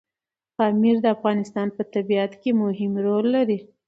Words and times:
پامیر 0.57 0.95
د 1.01 1.05
افغانستان 1.15 1.67
په 1.77 1.81
طبیعت 1.93 2.31
کې 2.41 2.51
مهم 2.63 2.91
رول 3.05 3.25
لري. 3.35 3.59